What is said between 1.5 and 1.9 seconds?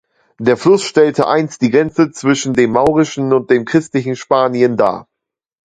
die